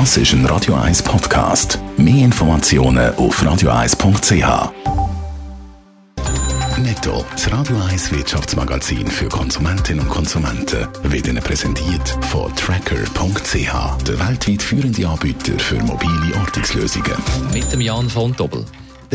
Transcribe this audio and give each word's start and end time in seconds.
Das 0.00 0.16
ist 0.16 0.32
ein 0.32 0.44
Radio 0.46 0.74
1 0.74 1.04
Podcast. 1.04 1.78
Mehr 1.96 2.24
Informationen 2.24 3.14
auf 3.14 3.40
radio1.ch. 3.40 4.72
Netto, 6.78 7.24
das 7.30 7.52
Radio 7.52 7.76
1 7.88 8.10
Wirtschaftsmagazin 8.10 9.06
für 9.06 9.28
Konsumentinnen 9.28 10.04
und 10.04 10.10
Konsumenten, 10.10 10.88
wird 11.04 11.28
Ihnen 11.28 11.40
präsentiert 11.40 12.08
von 12.22 12.52
Tracker.ch, 12.56 14.04
der 14.04 14.28
weltweit 14.28 14.62
führende 14.64 15.06
Anbieter 15.06 15.56
für 15.60 15.80
mobile 15.84 16.40
Ortungslösungen. 16.40 17.14
Mit 17.52 17.72
dem 17.72 17.80
Jan 17.80 18.10
von 18.10 18.32
Doppel. 18.32 18.64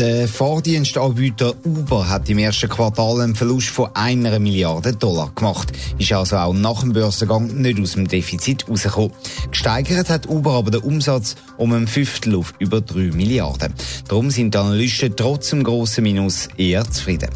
Der 0.00 0.26
Fahrdienstanbieter 0.28 1.52
Uber 1.62 2.08
hat 2.08 2.30
im 2.30 2.38
ersten 2.38 2.70
Quartal 2.70 3.20
einen 3.20 3.34
Verlust 3.34 3.68
von 3.68 3.90
einer 3.92 4.38
Milliarde 4.38 4.94
Dollar 4.94 5.30
gemacht. 5.34 5.72
Ist 5.98 6.10
also 6.14 6.36
auch 6.38 6.54
nach 6.54 6.80
dem 6.80 6.94
Börsengang 6.94 7.48
nicht 7.48 7.78
aus 7.78 7.92
dem 7.92 8.08
Defizit 8.08 8.66
rausgekommen. 8.66 9.12
Gesteigert 9.50 10.08
hat 10.08 10.26
Uber 10.26 10.52
aber 10.52 10.70
den 10.70 10.80
Umsatz 10.80 11.36
um 11.58 11.74
ein 11.74 11.86
Fünftel 11.86 12.36
auf 12.36 12.54
über 12.58 12.80
drei 12.80 13.10
Milliarden. 13.12 13.74
Darum 14.08 14.30
sind 14.30 14.54
die 14.54 14.58
Analysten 14.58 15.14
trotz 15.14 15.50
dem 15.50 15.64
grossen 15.64 16.04
Minus 16.04 16.48
eher 16.56 16.90
zufrieden. 16.90 17.28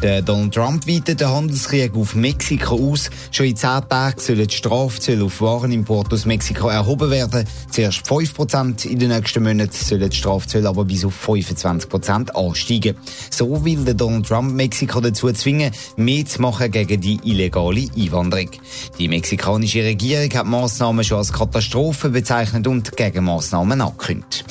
Der 0.00 0.22
Donald 0.22 0.54
Trump 0.54 0.86
weitet 0.86 1.20
den 1.20 1.28
Handelskrieg 1.28 1.96
auf 1.96 2.14
Mexiko 2.14 2.92
aus. 2.92 3.10
Schon 3.32 3.46
in 3.46 3.56
zehn 3.56 3.80
Tagen 3.88 4.20
sollen 4.20 4.46
die 4.46 4.54
Strafzölle 4.54 5.24
auf 5.24 5.40
Warenimport 5.40 6.12
aus 6.12 6.24
Mexiko 6.24 6.68
erhoben 6.68 7.10
werden. 7.10 7.44
Zuerst 7.68 8.06
5%, 8.06 8.86
in 8.86 9.00
den 9.00 9.08
nächsten 9.08 9.42
Monaten 9.42 9.72
sollen 9.72 10.08
die 10.08 10.16
Strafzölle 10.16 10.68
aber 10.68 10.84
bis 10.84 11.04
auf 11.04 11.14
25% 11.26 12.30
ansteigen. 12.30 12.94
So 13.28 13.64
will 13.64 13.84
der 13.84 13.94
Donald 13.94 14.28
Trump 14.28 14.54
Mexiko 14.54 15.00
dazu 15.00 15.32
zwingen, 15.32 15.72
mehr 15.96 16.24
zu 16.24 16.42
machen 16.42 16.70
gegen 16.70 17.00
die 17.00 17.18
illegale 17.24 17.88
Einwanderung. 17.96 18.50
Die 19.00 19.08
mexikanische 19.08 19.82
Regierung 19.82 20.32
hat 20.32 20.46
Massnahmen 20.46 21.02
schon 21.02 21.18
als 21.18 21.32
Katastrophe 21.32 22.10
bezeichnet 22.10 22.68
und 22.68 22.96
Gegenmaßnahmen 22.96 23.80
angekündigt. 23.80 24.44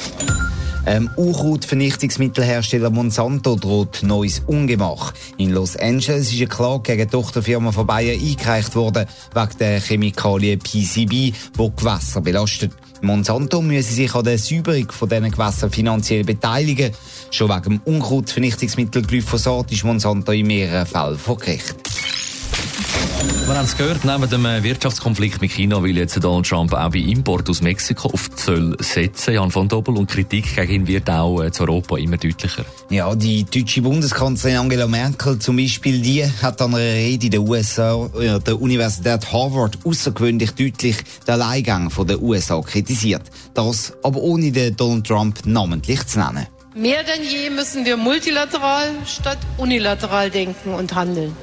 Ähm, 0.87 1.09
Unkrautvernichtungsmittelhersteller 1.17 2.89
Monsanto 2.89 3.57
droht 3.57 4.03
neues 4.03 4.41
Ungemach. 4.47 5.13
In 5.37 5.51
Los 5.51 5.75
Angeles 5.75 6.31
ist 6.31 6.37
eine 6.37 6.47
Klage 6.47 6.83
gegen 6.83 7.09
die 7.09 7.11
Tochterfirma 7.11 7.73
von 7.73 7.85
Bayer 7.85 8.13
eingereicht 8.13 8.73
worden, 8.73 9.05
wegen 9.33 9.57
der 9.59 9.81
Chemikalie 9.81 10.57
PCB, 10.57 11.11
die 11.11 11.71
Gewässer 11.75 12.21
belastet. 12.21 12.71
Monsanto 13.01 13.61
müsse 13.61 13.91
sich 13.91 14.15
an 14.15 14.23
der 14.23 14.37
Säuberung 14.37 14.89
von 14.89 15.09
diesen 15.09 15.29
Gewässern 15.29 15.71
finanziell 15.71 16.23
beteiligen. 16.23 16.93
Schon 17.31 17.49
wegen 17.49 17.63
dem 17.63 17.81
Unkrautvernichtungsmittel 17.83 19.01
Glyphosat 19.01 19.69
ist 19.73 19.83
Monsanto 19.83 20.31
in 20.31 20.47
mehreren 20.47 20.85
Fällen 20.85 21.17
vor 21.17 21.37
Gericht. 21.37 21.75
Wir 23.47 23.55
haben 23.55 23.65
es 23.65 23.77
gehört, 23.77 24.03
neben 24.03 24.29
dem 24.29 24.45
äh, 24.45 24.61
Wirtschaftskonflikt 24.61 25.41
mit 25.41 25.51
China 25.51 25.81
will 25.81 25.97
jetzt 25.97 26.21
Donald 26.21 26.45
Trump 26.45 26.73
auch 26.73 26.91
bei 26.91 26.99
Import 26.99 27.49
aus 27.49 27.61
Mexiko 27.61 28.09
auf 28.09 28.29
Zöll 28.35 28.75
setzen. 28.79 29.35
Jan 29.35 29.51
von 29.51 29.69
Doppel 29.69 29.95
und 29.95 30.09
Kritik 30.09 30.53
gegen 30.53 30.73
ihn 30.73 30.87
wird 30.87 31.09
auch 31.09 31.41
äh, 31.41 31.51
zu 31.51 31.63
Europa 31.63 31.97
immer 31.97 32.17
deutlicher. 32.17 32.65
Ja, 32.89 33.15
die 33.15 33.45
deutsche 33.45 33.81
Bundeskanzlerin 33.81 34.57
Angela 34.57 34.85
Merkel 34.85 35.39
zum 35.39 35.55
Beispiel, 35.55 36.01
die 36.01 36.25
hat 36.25 36.61
an 36.61 36.75
einer 36.75 36.83
Rede 36.83 37.27
in 37.27 37.31
den 37.31 37.47
USA, 37.47 38.09
äh, 38.19 38.39
der 38.39 38.61
Universität 38.61 39.31
Harvard, 39.31 39.77
außergewöhnlich 39.83 40.51
deutlich 40.51 40.97
den 41.25 41.33
Alleingang 41.33 41.89
von 41.89 42.05
den 42.05 42.21
USA 42.21 42.61
kritisiert. 42.61 43.23
Das 43.53 43.93
aber 44.03 44.19
ohne 44.19 44.51
den 44.51 44.75
Donald 44.75 45.07
Trump 45.07 45.39
namentlich 45.45 46.05
zu 46.05 46.19
nennen. 46.19 46.47
Mehr 46.75 47.03
denn 47.03 47.23
je 47.23 47.49
müssen 47.49 47.85
wir 47.85 47.97
multilateral 47.97 48.89
statt 49.05 49.39
unilateral 49.57 50.29
denken 50.29 50.73
und 50.73 50.93
handeln 50.93 51.33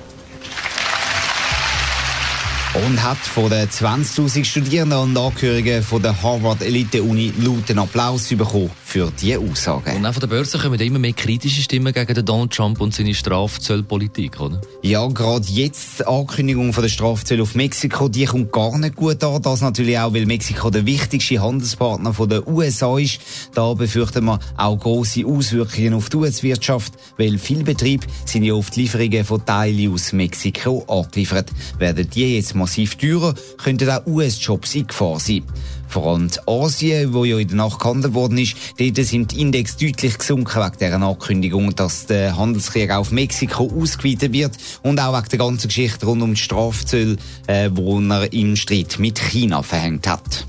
und 2.74 3.02
hat 3.04 3.18
von 3.18 3.50
den 3.50 3.68
20.000 3.68 4.44
Studierenden 4.44 4.98
und 4.98 5.16
Angehörigen 5.16 5.80
von 5.82 6.02
der 6.02 6.20
Harvard 6.20 6.60
Elite 6.60 7.02
Uni 7.04 7.32
lauten 7.38 7.78
Applaus 7.78 8.28
bekommen 8.28 8.70
für 8.84 9.12
diese 9.20 9.38
Aussagen. 9.38 9.96
Und 9.96 10.06
auch 10.06 10.12
von 10.12 10.20
der 10.20 10.26
Börse 10.26 10.58
kommen 10.58 10.80
immer 10.80 10.98
mehr 10.98 11.12
kritische 11.12 11.62
Stimmen 11.62 11.92
gegen 11.92 12.12
den 12.12 12.24
Donald 12.24 12.52
Trump 12.52 12.80
und 12.80 12.92
seine 12.92 13.14
Strafzöllpolitik, 13.14 14.40
oder? 14.40 14.60
Ja, 14.82 15.06
gerade 15.06 15.46
jetzt 15.48 16.00
die 16.00 16.06
Ankündigung 16.06 16.72
von 16.72 16.82
der 16.82 16.88
Strafzölle 16.88 17.42
auf 17.42 17.54
Mexiko, 17.54 18.08
die 18.08 18.24
kommt 18.24 18.50
gar 18.50 18.76
nicht 18.76 18.96
gut 18.96 19.22
an. 19.22 19.40
Das 19.40 19.60
natürlich 19.60 19.98
auch, 19.98 20.12
weil 20.12 20.26
Mexiko 20.26 20.70
der 20.70 20.84
wichtigste 20.84 21.40
Handelspartner 21.40 22.12
von 22.12 22.28
der 22.28 22.46
USA 22.48 22.98
ist. 22.98 23.20
Da 23.54 23.72
befürchten 23.74 24.24
wir 24.24 24.40
auch 24.56 24.76
große 24.76 25.24
Auswirkungen 25.24 25.94
auf 25.94 26.08
die 26.08 26.16
US-Wirtschaft, 26.16 26.94
weil 27.18 27.38
viele 27.38 27.62
Betriebe 27.62 28.06
sind 28.24 28.42
ja 28.42 28.58
die 28.58 28.80
Lieferungen 28.80 29.24
von 29.24 29.44
Teilen 29.44 29.92
aus 29.92 30.12
Mexiko 30.12 30.84
angeliefert. 30.88 31.50
Werden 31.78 32.10
die 32.10 32.34
jetzt 32.34 32.54
mal 32.54 32.63
massiv 32.64 32.96
teurer, 32.96 33.34
könnten 33.62 33.90
auch 33.90 34.06
US-Jobs 34.06 34.74
in 34.74 34.86
Gefahr 34.86 35.20
sein. 35.20 35.42
Vor 35.86 36.06
allem 36.06 36.30
Asien, 36.46 37.12
wo 37.12 37.24
ja 37.24 37.38
in 37.38 37.48
der 37.48 37.58
Nacht 37.58 37.78
gehandelt 37.78 38.14
worden 38.14 38.38
ist, 38.38 38.56
dort 38.78 38.96
sind 39.06 39.32
die 39.32 39.42
Index 39.42 39.76
deutlich 39.76 40.18
gesunken 40.18 40.62
wegen 40.62 40.78
dieser 40.78 41.02
Ankündigung, 41.02 41.74
dass 41.76 42.06
der 42.06 42.36
Handelskrieg 42.36 42.90
auf 42.90 43.10
Mexiko 43.10 43.70
ausgeweitet 43.80 44.32
wird 44.32 44.56
und 44.82 44.98
auch 44.98 45.16
wegen 45.16 45.28
der 45.28 45.38
ganzen 45.38 45.68
Geschichte 45.68 46.06
rund 46.06 46.22
um 46.22 46.34
die 46.34 46.40
Strafzölle, 46.40 47.16
äh, 47.46 47.70
wo 47.72 48.00
er 48.00 48.32
im 48.32 48.56
Streit 48.56 48.98
mit 48.98 49.20
China 49.20 49.62
verhängt 49.62 50.08
hat. 50.08 50.46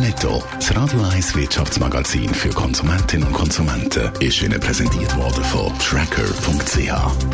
Netto, 0.00 0.42
das 0.56 0.74
Radio 0.74 1.00
1 1.02 1.36
Wirtschaftsmagazin 1.36 2.28
für 2.34 2.48
Konsumentinnen 2.48 3.28
und 3.28 3.34
Konsumenten, 3.34 4.10
ist 4.20 4.42
Ihnen 4.42 4.58
präsentiert 4.58 5.16
worden 5.16 5.44
von 5.44 5.72
Tracker.ch. 5.78 6.76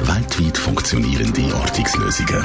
Weltweit 0.06 0.58
funktionierende 0.58 1.54
Ortungslösungen. 1.54 2.44